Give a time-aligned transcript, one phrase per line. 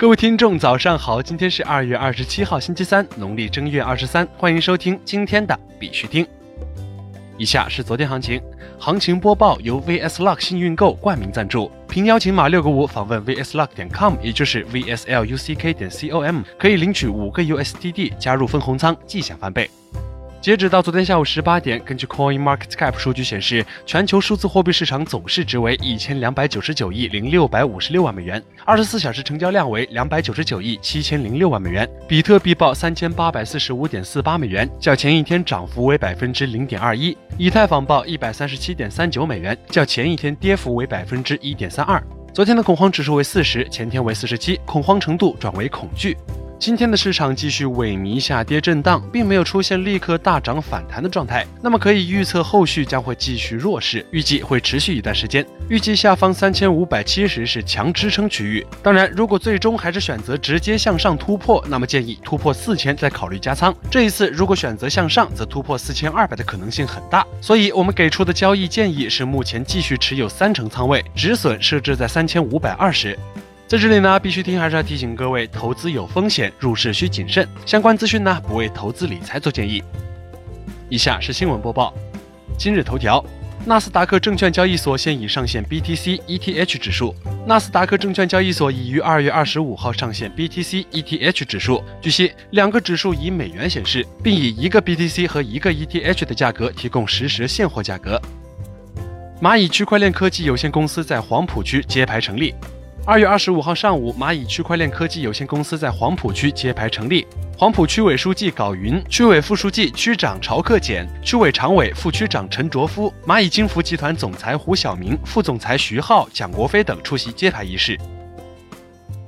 [0.00, 1.20] 各位听众，早上好！
[1.20, 4.26] 今天是二月二十七号，星期三，农历正月二十三。
[4.34, 6.26] 欢迎收听今天的必须听。
[7.36, 8.40] 以下是昨天行情，
[8.78, 11.70] 行情播报由 VSLUCK 幸运购冠名赞助。
[11.86, 19.68] 凭邀请码六个五访问 VSLUCK 点 com，也就是 VSLUCK 点 com，可以领取五个 USDD，加入分红仓，即享翻倍。
[20.40, 31.86] 截止到昨天下午十八点，根据 Coin Market Cap 数据显示，全球数字货币市场总市值为一千两百九十九亿零六百五十六万美元，二十四小时成交量为两百九十九亿七千零六万美元。
[32.08, 37.14] 比特币报三千八百四十五点四八美元，较前一天涨幅为百分之零点二一。
[37.36, 42.02] 以太坊报一百三十七点三九美元，较前一天跌幅为百分之一点三二。
[42.32, 46.16] 昨天的恐慌指数为四十，前天为四十七，恐慌程度转为恐惧。
[46.60, 55.44] 今天的市场继续萎靡下跌震荡，并没有出现立刻大涨反弹的状态，那么可以预测后续将会继续弱势，预计会持续一段时间。
[55.70, 58.66] 预计下方三千五百七十是强支撑区域。
[58.82, 63.74] 当然，如果最终还是选择直接向上突破，那么建议突破四千再考虑加仓。
[63.90, 67.26] 这一次如果选择向上，则突破四千二百的可能性很大。
[67.40, 73.18] 所以我们给出的交易建议是目前继续持有三成仓位，止损设置在三千五百二十。
[73.70, 77.48] 在这里呢，必须听还是要提醒各位，投资有风险，入市需谨慎。
[77.64, 79.80] 相关资讯呢，不为投资理财做建议。
[80.88, 81.94] 以下是新闻播报。
[82.58, 83.24] 今日头条：
[83.64, 87.14] 纳斯达克证券交易所现已上线 BTC ETH 指数。
[87.46, 91.80] 纳斯达克证券交易所已于二月二十五号上线 BTC ETH 指数。
[92.02, 98.20] 据悉，两个指数以美元显示，并以一个 BTC 和一个 ETH 的价格提供实时现货价格。
[99.40, 102.52] 蚂蚁区块链科技有限公司在黄埔区揭牌成立。
[103.06, 107.26] 二月二十五号上午，蚂蚁区块链科技有限公司在黄浦区揭牌成立。
[107.56, 117.98] 黄浦区委书记郜云、区委副书记、区长曹克俭、区委常委、副区长陈卓夫、蚂蚁金服集团总裁胡晓明、副总裁徐浩、蒋国飞等出席揭牌仪式。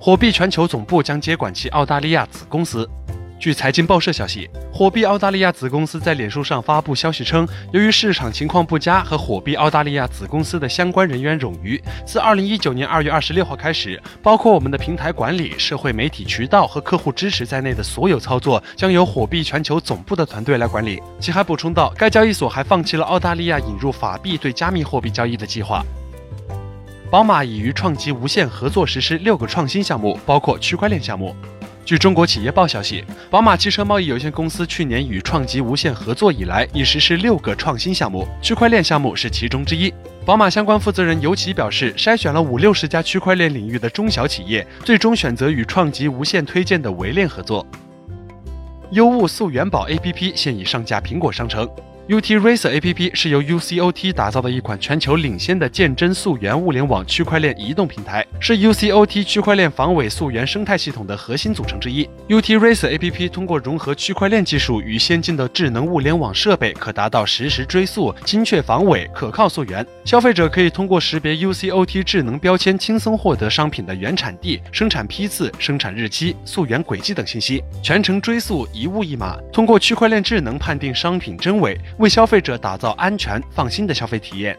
[0.00, 2.88] 火币全球总部将接管其澳大利亚子公司。
[3.40, 21.02] 据财经报社消息，火币澳大利亚子公司在脸书上发布消息称，由于市场情况不佳和火币澳大利亚子公司的相关人员冗余，自二零一九年二月二十六号开始，包括我们的平台管理、社会媒体渠道和客户支持在内的所有操作，将由火币全球总部的团队来管理。
[21.18, 25.82] 其还补充到，该交易所还放弃了澳大利亚引入法币对加密货币交易的计划。
[27.10, 31.34] 宝马已与创极无限合作实施六个创新项目，包括区块链项目。
[31.84, 39.92] 据中国企业报消息，宝马汽车贸易有限公司去年与创极无限合作以来，已实施六个创新项目，区块链项目是其中之一。
[40.24, 47.66] 宝马相关负责人尤其表示，筛选了五六十家区块链领域的中小企业，最终选择与创极无限推荐的围链合作。
[48.92, 51.68] 优物溯源宝 APP 现已上架苹果商城。
[52.10, 62.04] UT Racer APP 是由 UCOT 打造的一款全球领先的鉴真溯源物联网区块链移动平台，是 UCOT 区块链防伪溯源生态系统的核心组成之一。
[62.28, 69.86] UT Racer APP 通过融合区块链技术与先进的智能物联网设备，可达到实时追溯、精确防伪、可靠溯源。
[70.04, 79.36] 消费者可以通过识别 UCOT 智能标签，轻松获得商品的原产地、生产批次、生产日期、溯源轨迹等信息，全程追溯一物一码。
[79.52, 81.78] 通过区块链智能判定商品真伪。
[82.00, 84.58] 为消费者打造安全放心的消费体验。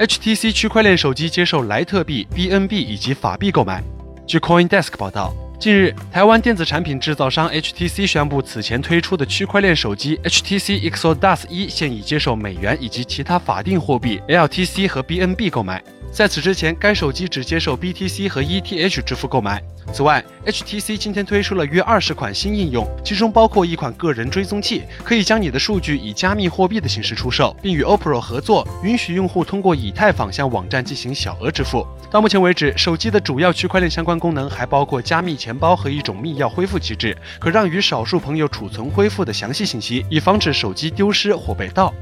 [0.00, 3.80] HTC 区块链手机接受莱特币、BNB 以及法币购买。
[4.26, 15.80] 据 CoinDesk 报道，近日，台湾电子产品制造商 HTC 宣布，此前推出的区块链手机 HTC Exodus 一现已接受美元以及其他法定货币 LTC 和 BNB 购买。
[16.14, 19.60] 在此之前，该手机只接受 BTC 和 ETH 支付购买。
[19.92, 31.84] 此外，HTC 今天推出了约二十款新应用，其中包括一款个人追踪器，可以将你的数据以加密货币的形式出售，并与 OPPO 合作，允许用户通过以太坊向网站进行小额支付。
[32.12, 41.92] 到目前为止，手机的主要区块链相关功能还包括加密钱包和一种密钥恢复机制，可让与少数朋友储存恢复的详细信息，以防止手机丢失或被盗。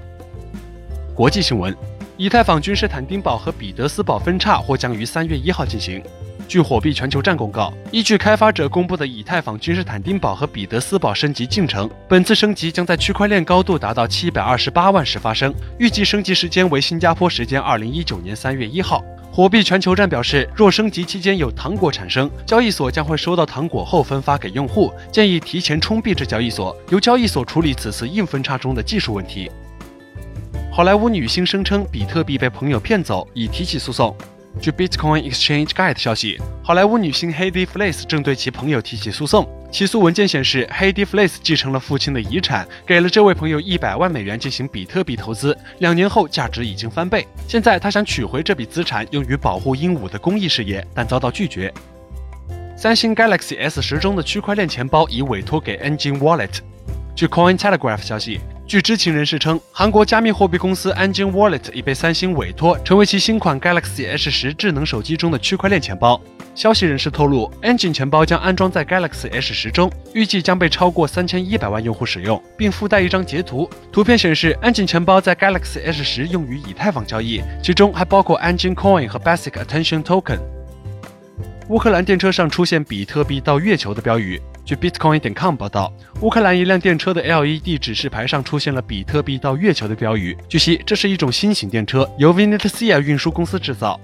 [1.15, 1.75] 国际新闻。
[2.23, 6.01] 以太坊君士坦丁堡和彼得斯堡分叉或将于三月一号进行。
[6.47, 19.03] 据火币全球站公告，依据开发者公布的以太坊君士坦丁堡和彼得斯堡升级进程，本次升级将在区块链高度达到七百二十八万时发生，预计升级时间为新加坡时间二零一九年三月一号。
[19.33, 29.51] 火币全球站表示，若升级期间有糖果产生，交易所将会收到糖果后分发给用户，建议提前充币至交易所，由交易所处理此次硬分叉中的技术问题。
[30.75, 34.17] 好莱坞女星声称比特币被朋友骗走，已提起诉讼。
[34.59, 39.47] 据 Bitcoin Exchange Guide 消息，好莱坞女星 Heidi Fleiss 正对其朋友提起诉讼。
[39.71, 47.29] 起诉文件显示，Heidi Fleiss 继承了父亲的遗产，给了这位朋友一百万美元进行比特币投资，两年后价值已经翻倍。
[47.47, 51.71] 现在他想取回这笔资产，用于保护鹦鹉的公益事业，但遭到拒绝。
[52.79, 56.61] 三星 Galaxy S 十中的区块链钱包已委托给 Engine Wallet。
[57.15, 66.19] 据 Coin Telegraph 消息，据知情人士称，韩国加密货币公司 Engine Wallet 已被三星委托，成为其新款 Galaxy S 十智能手机中的区块链钱包。
[66.55, 73.69] 消息人士透露，Engine 钱包将安装在 Galaxy S 十中，预计将被超过三千一百万用户使用，并附带一张截图。
[73.91, 80.39] 图片显示，Engine 钱包在 Galaxy S 十用于以太坊交易，其中还包括 Engine Coin 和 Basic Attention Token。
[81.69, 84.41] 乌克兰电车上出现比特币到月球的标语。
[84.65, 90.37] 据 Bitcoin 点 com 报道，乌克兰一辆电车的 LED 指示牌上出现了“比特币到月球”的标语。
[90.49, 93.99] 据悉，这是一种新型电车，由 Vinnytsia 运输公司制造。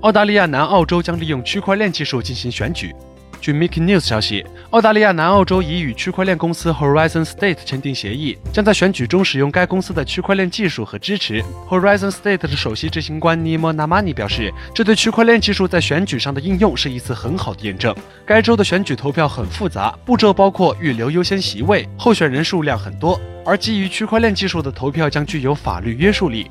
[0.00, 2.94] 澳大利亚南澳洲将利用区块链技术进行选举。
[3.40, 11.42] 据 Making News 消息，澳大利亚南澳洲已与区块链公司 Horizon State 签订协议，将在选举中使用该公司的区块链技术和支持。
[11.68, 17.94] Horizon State 的首席执行官 Nimo Namani 表示，这对区块链技术在选举上的应用是一次很好的验证。
[18.24, 26.50] 该州的选举投票很复杂，步骤包括预留优先席位，候选人数量很多，而基于区块链技术的投票将具有法律约束力。